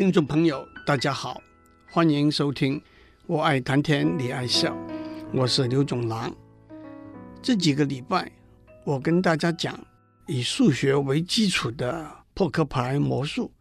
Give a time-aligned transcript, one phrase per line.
[0.00, 1.42] 听众朋友，大家好，
[1.90, 2.80] 欢迎收听
[3.26, 4.74] 《我爱谈天你爱笑》，
[5.34, 6.34] 我是刘总郎。
[7.42, 8.32] 这几个礼拜，
[8.86, 9.78] 我跟大家讲
[10.26, 13.52] 以数学为基础的扑克牌魔术。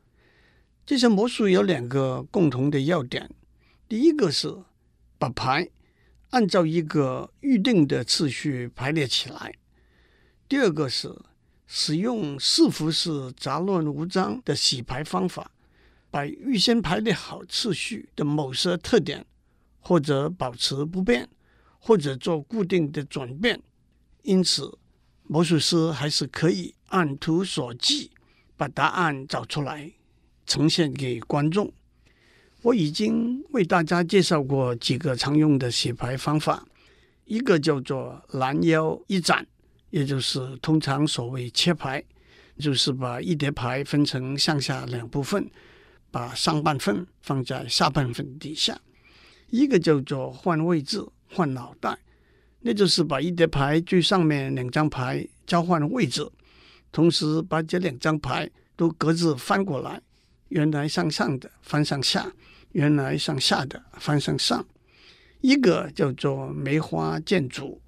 [0.85, 3.29] 这些魔术有两个共同的要点：
[3.89, 4.63] 第一个是
[5.17, 5.69] 把牌
[6.29, 9.51] 按照一个预定的次序排列起来；
[10.47, 11.13] 第二个是
[11.67, 15.51] 使用似乎是杂乱无章的洗牌方法。
[16.11, 19.25] 把预先排列好次序的某些特点，
[19.79, 21.29] 或者保持不变，
[21.79, 23.61] 或者做固定的转变，
[24.23, 24.77] 因此
[25.23, 28.09] 魔术师还是可以按图索骥，
[28.57, 29.91] 把答案找出来，
[30.45, 31.71] 呈现给观众。
[32.63, 36.65] 我已经为大家介绍过几个常用的洗牌方法，
[37.25, 39.47] 一个叫做拦腰一斩，
[39.91, 42.03] 也就是通常所谓切牌，
[42.57, 45.49] 就是把一叠牌分成上下两部分。
[46.11, 48.79] 把上半份放在下半份底下，
[49.49, 51.97] 一个叫做换位置、换脑袋，
[52.61, 56.29] 那就是把一叠牌最上面两张牌交换位置，
[56.91, 60.01] 同时把这两张牌都各自翻过来，
[60.49, 62.31] 原来向上的翻向下，
[62.71, 64.65] 原来向下的翻向上。
[65.41, 67.81] 一个叫做梅花间竹，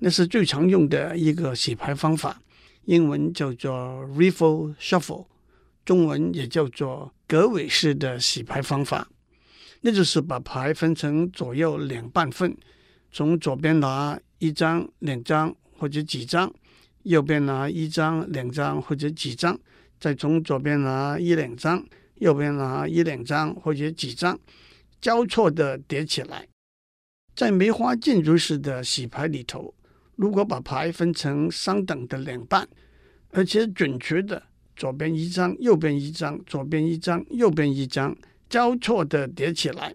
[0.00, 2.42] 那是最常用的一个洗牌方法，
[2.84, 3.72] 英文叫做
[4.16, 5.29] Riffle Shuffle。
[5.90, 9.08] 中文也叫做格尾式的洗牌方法，
[9.80, 12.56] 那就是把牌分成左右两半份，
[13.10, 16.54] 从左边拿一张、两张或者几张，
[17.02, 19.58] 右边拿一张、两张或者几张，
[19.98, 21.84] 再从左边拿一两张，
[22.18, 24.38] 右边拿一两张或者几张，
[25.00, 26.46] 交错的叠起来。
[27.34, 29.74] 在梅花建筑式的洗牌里头，
[30.14, 32.68] 如果把牌分成相等的两半，
[33.32, 34.40] 而且准确的。
[34.80, 38.16] 左边一张，右边一张，左边一张，右边一张，
[38.48, 39.94] 交错的叠起来，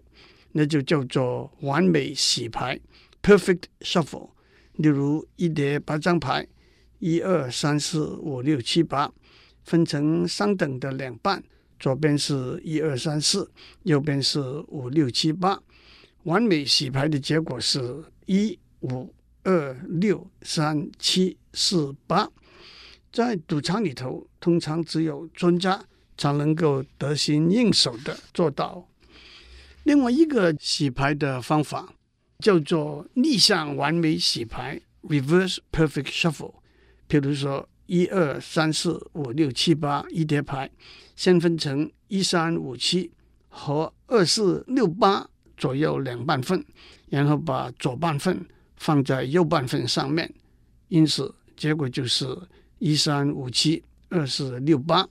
[0.52, 2.78] 那就叫做完美洗牌
[3.20, 4.30] （perfect shuffle）。
[4.74, 6.46] 例如一叠八张牌，
[7.00, 9.12] 一二三四五六七八，
[9.64, 11.42] 分成相等的两半，
[11.80, 13.50] 左边是一二三四，
[13.82, 14.38] 右边是
[14.68, 15.60] 五六七八。
[16.22, 19.12] 完美洗牌的结果是一五
[19.42, 22.30] 二六三七四八。
[23.16, 25.82] 在赌场里头，通常只有专家
[26.18, 28.86] 才能够得心应手的做到。
[29.84, 31.94] 另外一个洗牌的方法
[32.40, 36.56] 叫做逆向完美洗牌 （Reverse Perfect Shuffle）。
[37.08, 40.70] 比如说，一二三四五六七八一叠牌，
[41.14, 43.10] 先分成一三五七
[43.48, 45.26] 和二四六八
[45.56, 46.62] 左右两半份，
[47.08, 50.30] 然后把左半份放在右半份上面，
[50.88, 52.38] 因此结果就是。
[52.78, 55.08] 一三五七二四六八，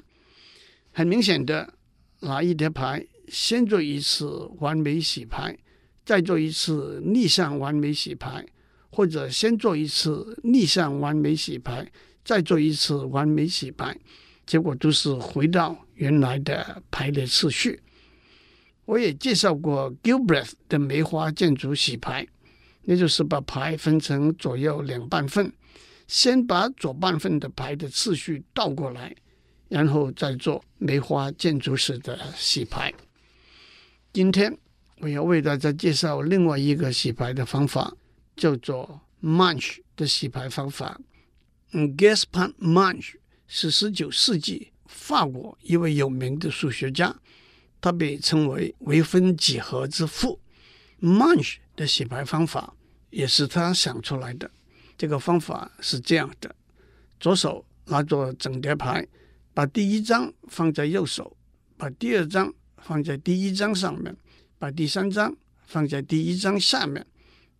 [0.91, 1.73] 很明显的，
[2.19, 4.27] 拿一叠牌先做一次
[4.59, 5.57] 完美洗牌，
[6.05, 8.45] 再做一次逆向完美洗牌，
[8.89, 11.91] 或者先做一次逆向完美洗牌，
[12.23, 13.97] 再做一次完美洗牌，
[14.45, 17.81] 结果都是回到原来的排列次序。
[18.85, 22.27] 我也介绍过 Gilbreth 的梅花建筑洗牌，
[22.83, 25.51] 那就是把牌分成左右两半份。
[26.07, 29.15] 先把左半份的牌的次序倒过来，
[29.69, 32.93] 然后再做梅花建筑式的洗牌。
[34.13, 34.57] 今天
[34.99, 37.95] 我要为大家介绍另外一个洗牌的方法，
[38.35, 40.99] 叫做 Munch 的洗牌方法。
[41.71, 43.15] 嗯，Gaspard Munch
[43.47, 47.13] 是十九世纪法国一位有名的数学家，
[47.81, 50.39] 他被称为微分几何之父。
[51.01, 52.73] Munch 的洗牌方法
[53.09, 54.49] 也是他想出来的。
[54.97, 56.55] 这个方法是这样的：
[57.19, 59.05] 左手拿着整叠牌，
[59.53, 61.35] 把第一张放在右手，
[61.77, 64.15] 把第二张放在第一张上面，
[64.57, 65.35] 把第三张
[65.65, 67.05] 放在第一张下面。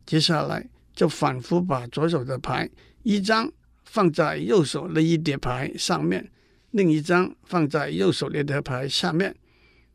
[0.06, 2.69] 接下来就反复把左手的牌
[3.03, 3.52] 一张
[3.84, 6.31] 放在右手那一叠牌上面，
[6.72, 9.35] 另一张放在右手那叠牌下面。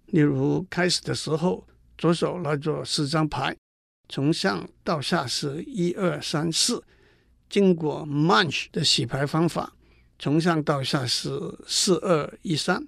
[0.07, 1.67] 例如开始的时候，
[1.97, 3.57] 左手拿着四张牌，
[4.09, 6.83] 从上到下是一二三四。
[7.51, 9.75] 经过 Manche 的洗牌方法，
[10.21, 11.29] 从上到下是
[11.67, 12.87] 四二一三。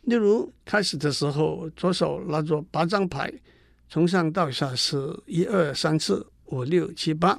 [0.00, 3.30] 例如开始的时候，左手拿着八张牌，
[3.90, 7.38] 从上到下是一二三四五六七八。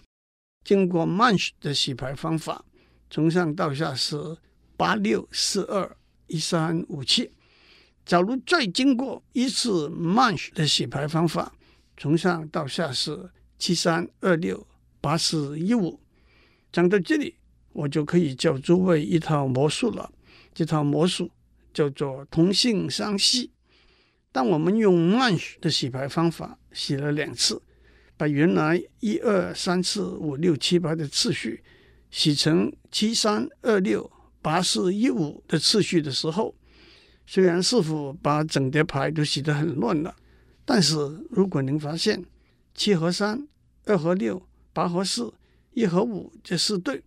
[0.63, 2.63] 经过 Manche 的洗牌方法，
[3.09, 4.37] 从上到下是
[4.77, 5.97] 八六四二
[6.27, 7.31] 一三五七。
[8.05, 11.51] 假如再经过一次 Manche 的洗牌方法，
[11.97, 14.67] 从上到下是七三二六
[15.01, 15.99] 八四一五。
[16.71, 17.35] 讲到这里，
[17.73, 20.11] 我就可以教诸位一套魔术了。
[20.53, 21.29] 这套魔术
[21.73, 23.51] 叫做同性相吸。
[24.31, 27.61] 当我们用慢洗的洗牌方法洗了两次，
[28.15, 31.61] 把原来一二三四五六七八的次序
[32.09, 34.09] 洗成七三二六
[34.41, 36.55] 八四一五的次序的时候，
[37.25, 40.15] 虽然师傅把整叠牌都洗得很乱了，
[40.63, 40.95] 但是
[41.29, 42.23] 如果您发现
[42.73, 43.45] 七和三、
[43.85, 44.41] 二和六、
[44.71, 45.33] 八和四、
[45.73, 47.01] 一和五这四对，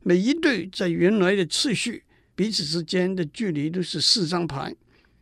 [0.00, 2.04] 每一对在原来的次序
[2.34, 4.74] 彼此之间的距离都是四张牌，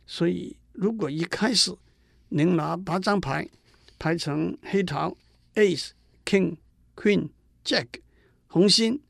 [0.05, 0.55] 所以。
[0.77, 1.73] 如果一开始
[2.27, 3.47] 您拿八张牌
[3.97, 5.15] 排成黑桃
[5.53, 5.91] Ace
[6.25, 6.57] King
[6.97, 7.29] Queen
[7.63, 7.85] Jack，
[8.47, 9.01] 红心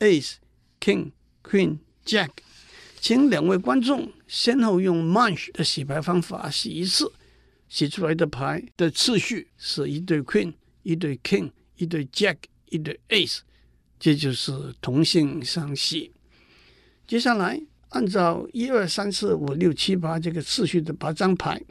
[0.00, 0.34] Ace
[0.78, 2.28] King Queen Jack，
[3.00, 7.10] 请两位观众先后用 Munch 的洗牌方法洗一次，
[7.70, 10.52] 洗出来的牌的次序是一对 Queen，
[10.82, 12.36] 一对 King，一对 Jack，
[12.74, 13.40] 一对 Ace，
[14.00, 16.12] 这就是同性相吸。
[17.06, 17.62] 接下来。
[17.90, 21.62] 按照一二三四五六七八这个次序的八张牌，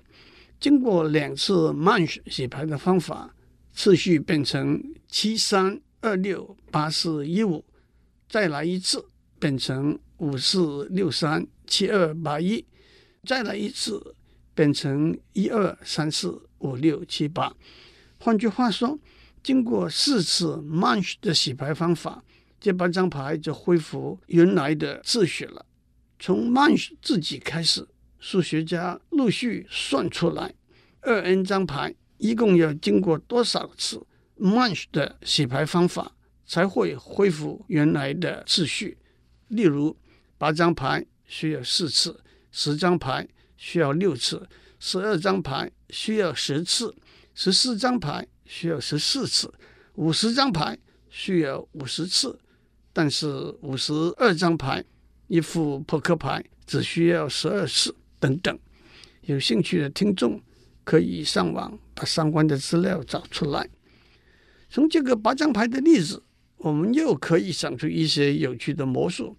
[0.58, 3.36] 经过两次 Munch 洗牌的方法，
[3.74, 7.66] 次序变成七三二六八四一五，
[8.30, 9.06] 再来一次
[9.38, 12.66] 变成五四六三七二八一，
[13.26, 14.16] 再来一次
[14.56, 17.54] 变成一二三四五六七八。
[18.18, 18.98] 换句话说，
[19.44, 22.24] 经过四次 Munch 的洗牌方法，
[22.60, 25.66] 这八张牌就恢复原来的秩序了。
[26.18, 27.86] 从 Munch 自己开始，
[28.20, 30.54] 数学家陆续算出来，
[31.02, 34.02] 二 n 张牌一共要经过多少次
[34.40, 38.98] Munch 的洗牌方法才会恢复原来的秩序？
[39.50, 39.98] 例如，
[40.38, 44.48] 八张牌需要四次，十张牌需要六次，
[44.80, 46.96] 十二张牌需要十次，
[47.36, 48.26] 十四张牌
[48.56, 49.52] 需要十四次，
[49.96, 50.78] 五十张牌
[51.10, 52.38] 需要五十次，
[52.94, 53.28] 但是
[53.64, 54.86] 五十二张牌。
[55.28, 58.60] 一副扑克牌只需要十二次，等等。
[59.22, 60.40] 有兴趣的听众
[60.84, 63.68] 可以上网把相关的资料找出来。
[64.70, 66.22] 从这个八张牌的例子，
[66.58, 69.36] 我们又可以想出一些有趣的魔术。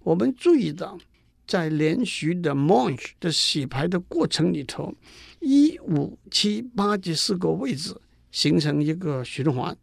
[0.00, 0.98] 我们注意到，
[1.46, 4.92] 在连续的 Munch 的洗牌的过程里头，
[5.38, 7.94] 一、五、七、八这四个位置
[8.30, 9.76] 形成一个循环。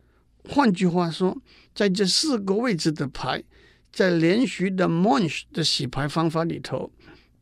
[0.43, 1.37] 换句话说，
[1.73, 3.43] 在这四个位置的牌。
[3.89, 6.91] 在连续的 Munch 的洗牌方法里头，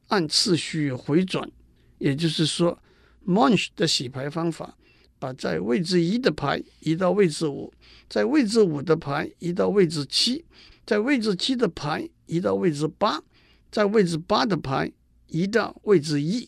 [0.08, 1.52] 按次序回转，
[1.98, 2.82] 也就是说
[3.28, 4.78] ，Munch 的洗牌方法
[5.20, 7.74] 把在位置一的牌移到位置五，
[8.08, 10.46] 在位置五的牌移到位置七，
[10.86, 13.22] 在位置七的牌移到位置八，
[13.70, 14.90] 在位置八的牌
[15.28, 16.48] 移到位置一。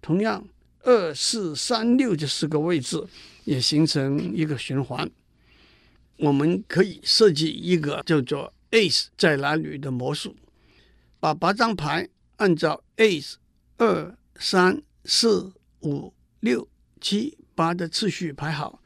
[0.00, 0.48] 同样，
[0.84, 3.04] 二、四、三、六这四个位置
[3.44, 5.10] 也形成一个循环。
[6.18, 10.36] 我们可以设计一个叫做 Ace 在哪里的魔术，
[11.18, 13.34] 把八张牌按照 Ace
[13.76, 16.68] 二三四五六
[17.00, 18.80] 七八的次序排好，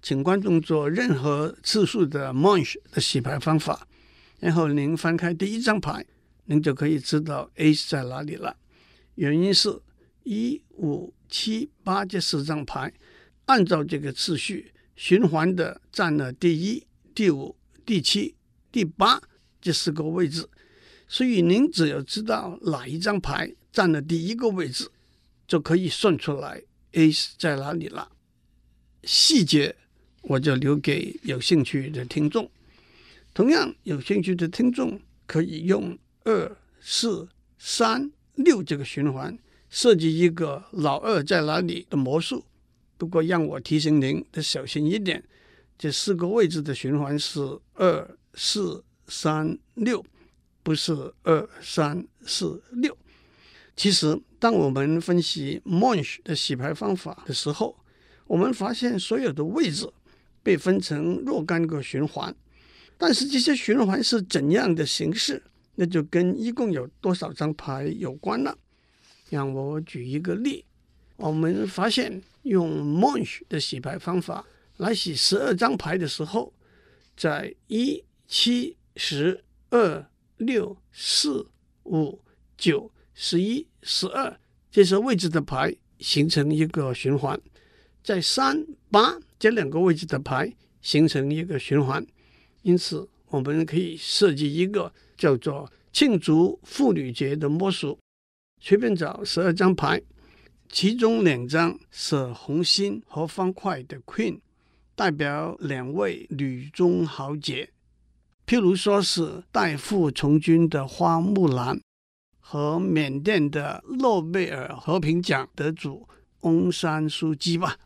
[0.00, 3.86] 请观众做任何次数的 Munch 的洗牌方法，
[4.38, 6.06] 然后您翻开第一张牌，
[6.44, 8.56] 您就可以知道 Ace 在哪里了。
[9.16, 9.80] 原因是
[10.22, 12.92] 一五七八这四张牌
[13.48, 18.34] 按照这个次序循环的占了第一、第五、第七。
[18.70, 19.20] 第八
[19.62, 20.46] 这四个位置，
[21.08, 24.90] 所以您只要知道哪一张牌占了第一个位置，
[25.46, 28.12] 就可以算出来 Ace 在哪里了。
[29.04, 29.74] 细节
[30.20, 32.50] 我就留给有兴趣的听众。
[33.32, 37.26] 同样有兴趣的听众可以用二四
[37.58, 39.36] 三六这个循环
[39.70, 42.44] 设计一个老二在哪里的魔术。
[42.98, 45.24] 不过让我提醒您得小心一点，
[45.78, 47.40] 这四个位置的循环是
[47.72, 48.18] 二。
[48.40, 50.04] 四三六，
[50.62, 52.96] 不是二三四六。
[53.74, 57.76] 其实，当我们分析 Munch 的洗牌方法的时候，
[58.28, 59.90] 我们发现所有的位置
[60.44, 62.32] 被分成若干个循环，
[62.96, 65.42] 但是这些循环是怎样的形式，
[65.74, 68.56] 那就跟一共有多少张牌有关了。
[69.30, 70.64] 让我举一个例，
[71.18, 74.44] 我们发现用 Munch 的洗牌方法
[74.78, 76.52] 来洗十二张牌的时候，
[77.16, 78.02] 在一。
[78.30, 80.06] 七、十、二、
[80.36, 81.46] 六、四、
[81.84, 82.20] 五、
[82.58, 84.38] 九、十一、十二，
[84.70, 87.40] 这些位置的牌形成一个循环，
[88.04, 92.06] 在三、八这两个位置的牌形成一个循环。
[92.60, 97.98] 因此，我们可以设计一个叫做“庆祝妇女节”的魔术。
[98.60, 100.02] 随便找十二张牌，
[100.70, 104.40] 其中两张是红心和方块的 Queen，
[104.94, 107.70] 代表两位女中豪杰。
[108.46, 111.80] 譬如说是代父从军的花木兰
[112.38, 116.08] 和缅甸的诺贝尔和平奖得主
[116.40, 117.76] 翁山苏姬吧。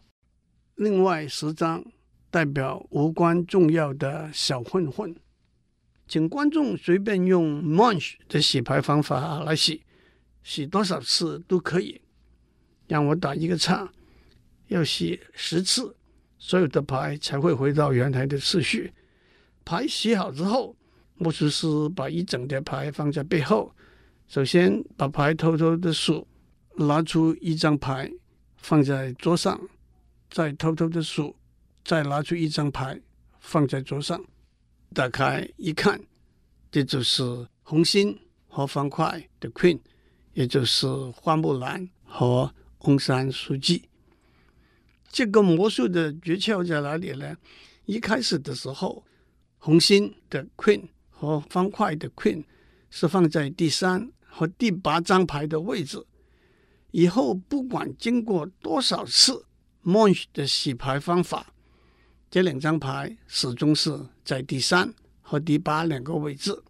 [0.75, 1.85] 另外十张
[2.31, 5.15] 代表无关重要的小混混，
[6.07, 9.83] 请观众随便用 Munch 的洗牌方法来洗，
[10.43, 12.02] 洗多少次都可以。
[12.93, 13.91] 让我打一个叉，
[14.69, 15.97] 要洗十次，
[16.39, 18.93] 所有的牌才会回到原来的次序。
[19.65, 20.77] 牌洗好之后，
[21.15, 23.75] 魔术师把一整叠牌放在背后，
[24.29, 26.29] 首先把牌偷偷的数，
[26.77, 28.13] 拿出一张牌
[28.59, 29.59] 放在桌上，
[30.29, 31.35] 再偷偷的数，
[31.83, 33.01] 再拿出一张牌
[33.41, 34.23] 放在桌上，
[34.93, 35.99] 打开一看，
[36.71, 37.23] 这就是
[37.63, 38.15] 红心
[38.49, 39.81] 和方块的 Queen，
[40.35, 42.53] 也就是花木兰和
[42.85, 43.89] 翁山书记。
[45.11, 47.37] 这个魔术的诀窍在哪里呢？
[47.87, 49.05] 一开始的时候。
[49.65, 52.43] 红心的 Queen 和方块的 Queen
[52.91, 56.05] 是放在第三和第八张牌的位置。
[56.91, 59.47] 以后不管经过多少次
[59.85, 61.55] Munch 的洗牌方法，
[62.29, 66.61] 这两张牌始终是在第三和第八两个位置。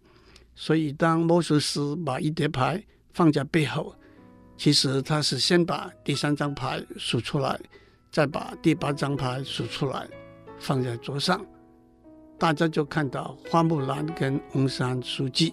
[0.55, 3.97] 所以，当魔术师把一叠牌放在背后，
[4.57, 7.59] 其实他是先把第三张牌数出来，
[8.11, 10.07] 再把第八张牌数出来，
[10.59, 11.45] 放在桌上。
[12.39, 15.53] 大家就看到花木兰跟翁山书记。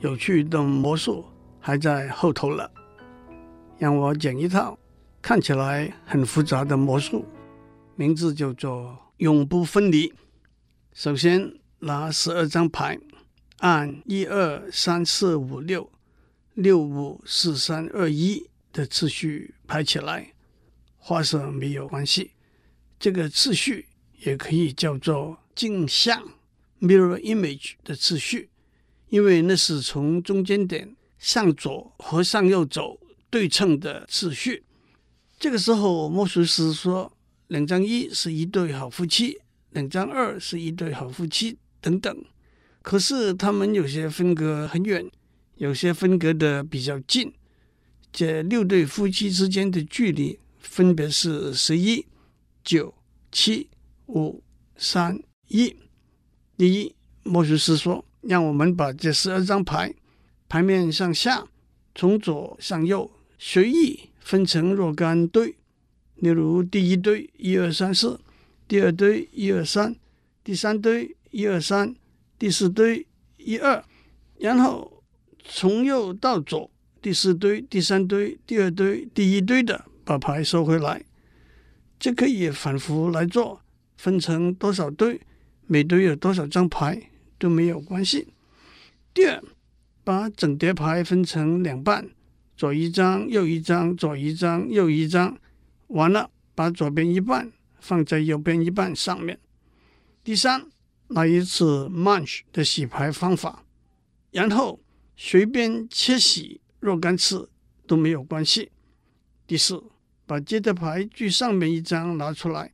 [0.00, 1.24] 有趣的魔术
[1.60, 2.70] 还在后头了，
[3.78, 4.76] 让我讲一套
[5.20, 7.24] 看起来很复杂的魔术，
[7.94, 10.12] 名字叫做永不分离。
[10.94, 12.98] 首先拿十二张牌，
[13.58, 15.90] 按一二三四五六
[16.54, 18.48] 六五四三二一。
[18.72, 20.32] 的次序排起来，
[20.96, 22.30] 花色没有关系。
[22.98, 23.84] 这个次序
[24.20, 26.26] 也可以叫做镜像
[26.80, 28.48] （mirror image） 的次序，
[29.10, 34.64] 因为那是从中间点向左和向右走对称的次序。
[35.38, 37.12] 这个时候，魔术师说
[37.48, 39.41] ：“两张一是一对好夫妻，
[39.72, 42.24] 两张二是一对好夫妻，等等。”
[42.82, 45.08] 可是他们有些分隔很远，
[45.56, 47.32] 有些分隔的比较近。
[48.12, 52.04] 这六对夫妻之间的距离分别是十一、
[52.64, 52.92] 九、
[53.30, 53.68] 七、
[54.06, 54.42] 五、
[54.76, 55.74] 三、一。
[56.56, 59.94] 第一，魔术师说：“让我们把这十二张牌
[60.48, 61.46] 牌面向下，
[61.94, 65.54] 从左向右随意分成若干堆。
[66.16, 68.20] 例如，第一堆一二三四，
[68.72, 69.94] 第二堆一二三，
[70.42, 71.94] 第三堆一二三，
[72.38, 73.84] 第四堆一二，
[74.38, 75.02] 然后
[75.44, 76.70] 从右到左。”
[77.02, 81.04] 第四堆、第三堆、第二堆、第一堆的把牌收回来，
[81.98, 83.60] 这可以反复来做，
[83.98, 85.20] 分成多少堆，
[85.66, 88.28] 每堆有多少张牌都没有关系。
[89.12, 89.42] 第二，
[90.02, 92.08] 把整叠牌分成两半，
[92.56, 95.36] 左一张，右一张，左一张，右一张，
[95.88, 99.38] 完了，把左边一半放在右边一半上面。
[100.24, 100.66] 第三，
[101.08, 103.64] 来一次 Munch 的洗牌方法，
[104.30, 104.80] 然后
[105.16, 106.60] 随便切洗。
[106.80, 107.48] 若干次
[107.86, 108.72] 都没有关系。
[109.46, 109.80] 第四，
[110.26, 112.72] 把接的牌最上面一张拿出来，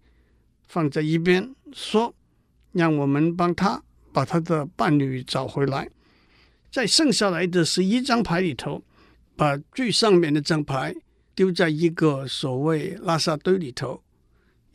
[0.67, 2.15] 放在一边，说
[2.73, 5.91] ：“让我们帮他把他的伴侣找回来。”
[6.73, 8.83] 在剩下来的十一张牌里头，
[9.37, 10.95] 把最上面的张牌
[11.35, 14.03] 丢在一个所谓垃圾堆里头，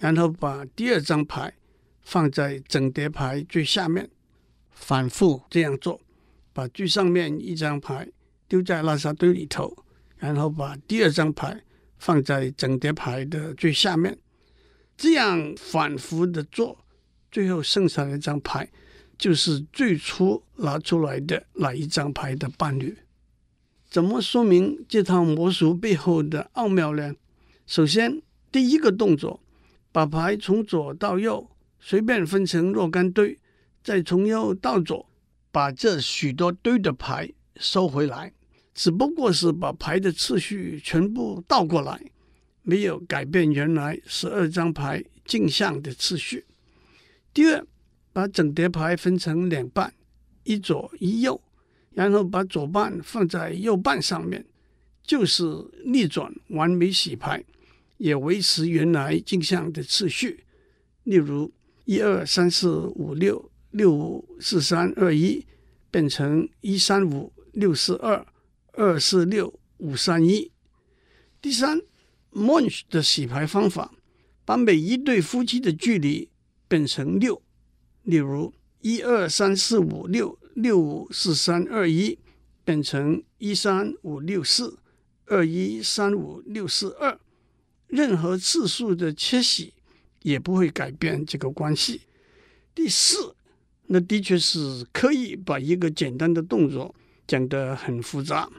[0.03, 1.53] 然后把第二张牌
[2.01, 4.09] 放在整叠牌最下面，
[4.69, 6.01] 反复这样做，
[6.51, 8.11] 把最上面一张牌。
[8.49, 9.75] 丢在垃圾堆里头，
[10.17, 11.63] 然后把第二张牌
[11.97, 14.19] 放在整叠牌的最下面，
[14.97, 16.77] 这样反复的做，
[17.31, 18.69] 最后剩下的一张牌
[19.17, 22.95] 就是最初拿出来的那一张牌的伴侣。
[23.89, 27.15] 怎么说明这套魔术背后的奥妙呢？
[27.65, 29.39] 首先，第一个动作，
[29.93, 33.39] 把牌从左到右随便分成若干堆，
[33.81, 35.09] 再从右到左
[35.51, 38.33] 把这许多堆的牌收回来。
[38.73, 42.01] 只不过是把牌的次序全部倒过来，
[42.63, 46.43] 没有改变原来十二张牌镜像的次序。
[47.31, 47.63] 第二，
[48.11, 49.93] 把整叠牌分成两半，
[50.43, 51.39] 一左一右，
[51.91, 54.43] 然后把左半放在右半上面，
[55.03, 55.43] 就是
[55.85, 57.43] 逆转完美洗牌，
[58.03, 60.43] 也维持原来镜像的次序。
[61.05, 61.53] 例如，
[61.85, 65.45] 一二三四五六六五四三二一
[65.89, 68.27] 变成一三五六四二。
[68.73, 70.51] 二四六五三一。
[71.41, 71.79] 第三
[72.33, 73.93] ，Munch 的洗牌方法，
[74.43, 76.29] 把每一对夫妻的距离
[76.67, 77.41] 变成六。
[78.01, 82.19] 例如，一二三四五六六五四三二一
[82.65, 84.77] 变成一三五六四
[85.27, 87.17] 二一三五六四二，
[87.93, 89.71] 任何次数的缺席
[90.23, 92.01] 也不会改变这个关系。
[92.73, 93.35] 第四，
[93.85, 96.95] 那的确是刻意把一个简单的动作
[97.27, 98.49] 讲得很复杂，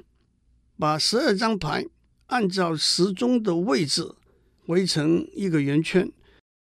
[0.79, 1.85] 把十二张牌
[2.27, 4.09] 按照时钟的位置
[4.67, 6.09] 围成一个圆圈。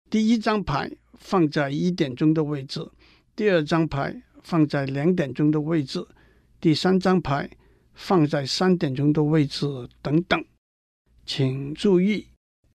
[0.09, 2.89] 第一张牌放在一点钟的位置，
[3.35, 6.07] 第二张牌放在两点钟的位置，
[6.61, 7.49] 第三张牌
[7.93, 9.67] 放在三点钟的位置，
[10.01, 10.41] 等等。
[11.25, 12.27] 请注意，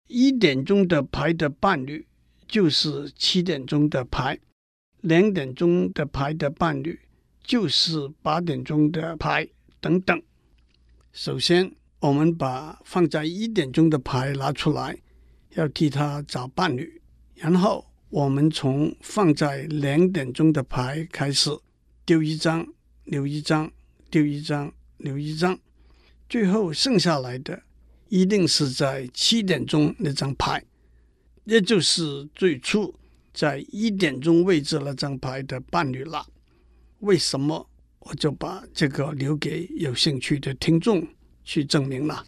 [0.10, 2.08] 一点钟的牌的伴侣
[2.48, 4.40] 就是七点钟的牌。
[5.02, 7.00] 两点钟的牌的伴侣
[7.44, 9.48] 就是八点钟的牌，
[9.80, 10.20] 等等。
[11.14, 14.98] 首先，我们把放在一点钟的牌拿出来，
[15.52, 17.00] 要替他找伴侣。
[17.36, 21.52] 然后，我们从放在两点钟的牌开始，
[22.04, 22.68] 丢一张，
[23.04, 23.72] 留一张，
[24.10, 25.60] 丢一张，留一张，
[26.28, 27.62] 最后剩下来的
[28.10, 30.64] 一定是在七点钟那张牌，
[31.46, 32.94] 也就是最初。
[33.32, 36.26] 在一点钟位置那张牌的伴侣了，
[37.00, 41.08] 为什么我就把这个留给有兴趣的听众
[41.44, 42.26] 去证明了？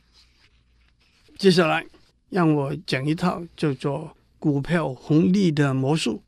[1.37, 1.85] 接下来
[2.29, 6.23] 让我讲一套叫做股票红利的魔术。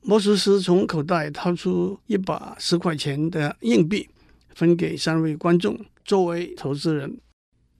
[0.00, 4.08] 魔术师从口袋掏出一把十块钱的硬币，
[4.54, 7.20] 分给三位观众作为投资人，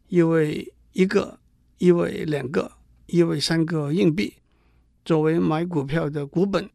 [0.09, 1.39] 一位一个，
[1.79, 2.73] 一位两个，
[3.07, 4.35] 一位三个硬币。
[5.05, 6.69] 作为买股票的股本，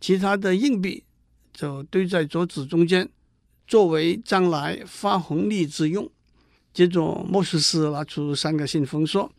[0.00, 1.04] 其他的硬币
[1.52, 3.08] 就堆在桌子中间，
[3.66, 6.10] 作为将来发红利之用。
[6.72, 9.30] 接着，莫术师拿出三个信封，说：“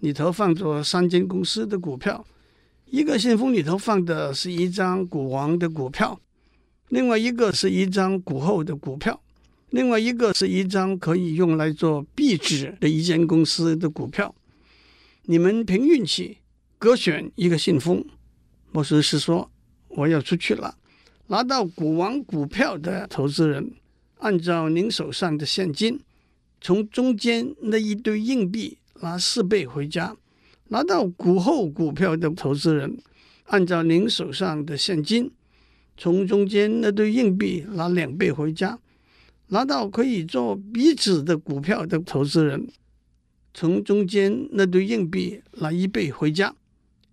[0.00, 2.24] 里头放着三间公司的股票，
[2.84, 6.20] 一个信封里头放的是一张股王的股票，
[6.88, 9.20] 另外一个是一张股后的股票，
[9.74, 14.32] 另外一个是一张可以用来做壁纸的一间公司的股票。
[15.24, 16.38] 你们凭运气。”
[16.78, 18.04] 各选一个信封，
[18.70, 19.50] 魔术师说
[19.88, 20.76] ：“我要出去了。”
[21.28, 23.72] 拿到股王股票的投资人，
[24.18, 25.98] 按照您手上的现金，
[26.60, 30.14] 从中间那一堆硬币拿四倍回家；
[30.68, 32.98] 拿到股后股票的投资人，
[33.44, 35.32] 按照您手上的现金，
[35.96, 38.78] 从中间那堆硬币拿两倍回家；
[39.48, 42.66] 拿到可以做壁纸的股票的投资人，
[43.52, 46.54] 从中间那堆硬币拿一倍回家。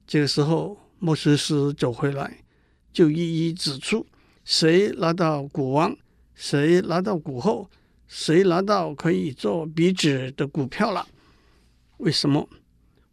[0.08, 2.44] 这个时候，魔术师走回来，
[2.91, 4.06] 就一一指出
[4.44, 5.96] 谁拿到股王，
[6.34, 7.70] 谁拿到股后，
[8.08, 11.08] 谁拿到可以做壁纸的股票了。
[11.98, 12.50] 为什么？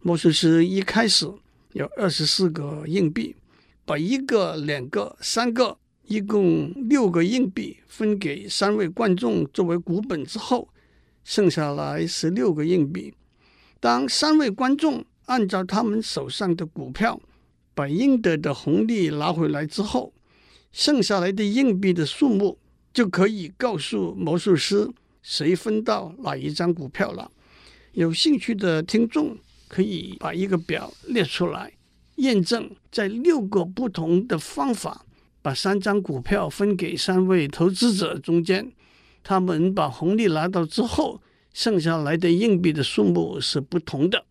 [0.01, 1.31] 魔术师一开始
[1.73, 3.37] 有二十四个硬币，
[3.85, 5.77] 把一个、两个、三个，
[6.09, 10.67] 一共六个硬币分给三位观众作为股本之后，
[11.23, 13.13] 剩下来十六个硬币。
[13.79, 17.21] 当三位观众按照他们手上的股票，
[17.75, 20.15] 把应得的红利拿回来之后，
[20.73, 22.59] 剩下来的硬币的数目
[22.95, 24.91] 就可以告诉魔术师
[25.23, 27.31] 谁分到哪一张股票了。
[27.93, 29.37] 有兴趣的听众
[29.69, 31.71] 可以把一个表列出来，
[32.17, 35.05] 验证在六个不同的方法
[35.49, 38.71] 把三张股票分给三位投资者中间，
[39.25, 41.23] 他们把红利拿到之后，
[41.55, 44.27] 剩下来的硬币的数目是不同的。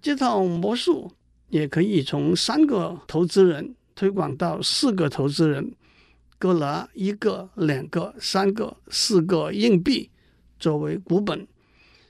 [0.00, 1.12] 这套魔术
[1.50, 5.74] 也可以从三个投资人推广到四个投资人，
[6.38, 10.08] 各拿一个、两个、三个、四个硬币
[10.58, 11.46] 作为股本。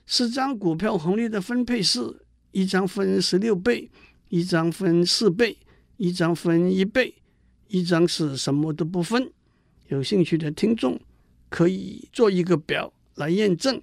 [0.07, 2.01] 四张股票红利的分配是：
[2.53, 3.91] 一张分十六倍，
[4.29, 5.59] 一张分四倍，
[5.97, 7.13] 一张分一倍，
[7.71, 9.33] 一张是什么都不分。
[9.89, 11.01] 有兴趣的听众
[11.49, 13.81] 可以做一个表来验证，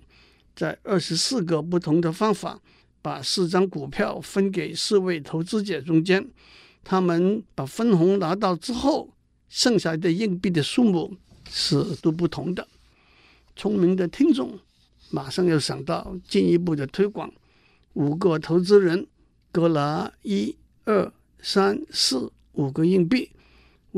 [0.55, 2.61] 在二十四个不同的方法。
[2.99, 6.27] 把四张股票分给四位投资者中间，
[6.83, 9.13] 他们把分红拿到之后，
[9.47, 11.15] 剩下的硬币的数目
[11.49, 12.67] 是都不同的。
[13.55, 14.59] 聪明的听众
[15.09, 17.31] 马上要想到进一步的推广：
[17.93, 19.07] 五个投资人
[19.53, 21.09] 各拿一、二、
[21.41, 23.31] 三、四五个硬币，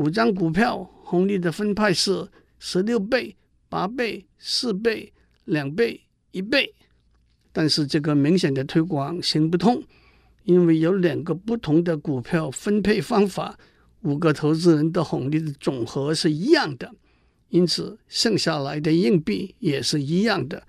[0.00, 2.26] 五张股票红利的分派是
[2.58, 3.36] 十六倍、
[3.68, 5.12] 八倍、四倍、
[5.44, 6.74] 两倍、一倍。
[7.52, 9.82] 但是这个明显的推广行不通，
[10.44, 13.58] 因为有两个不同的股票分配方法，
[14.00, 16.90] 五个投资人的红利的总和是一样的，
[17.50, 20.66] 因此剩下来的硬币也是一样的，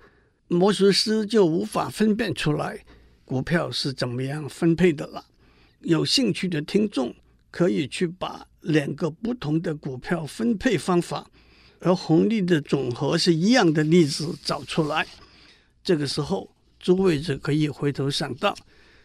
[0.48, 2.84] 魔术师就无法分辨出来
[3.24, 5.24] 股票是怎么样分配的了。
[5.80, 7.14] 有兴趣的听众
[7.52, 11.30] 可以去把两个不同的股票分配方法
[11.78, 15.06] 而红利的总和是一样的例子找出来。
[15.84, 18.56] 这个时候，诸位就可以回头想到，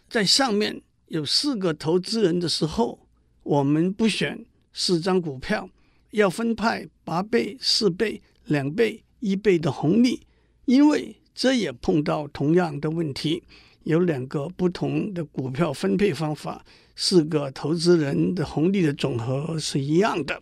[0.09, 2.99] 在上面有四个投资人的时候，
[3.43, 5.69] 我们不选四张股票，
[6.11, 10.21] 要分派八倍、四倍、两倍、一倍的红利，
[10.65, 13.43] 因为这也碰到同样的问题，
[13.83, 16.63] 有两个不同的股票分配方法，
[16.99, 20.41] 四个投资人的红利的总和是一样的。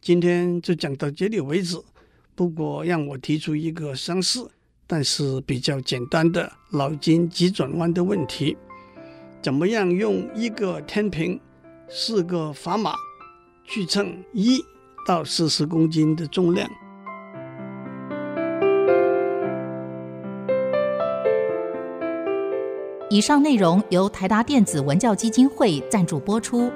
[0.00, 1.78] 今天就讲到这里为止。
[2.34, 4.50] 不过，让我提出一个相似
[4.86, 8.56] 但是比较简单的脑筋急转弯的问题：
[9.42, 11.38] 怎么样用一个天平、
[11.90, 12.94] 四个砝码
[13.66, 14.64] 去称一
[15.06, 16.66] 到四十公斤的重量？
[23.12, 26.72] 以上内容由台达电子文教基金会赞助播出。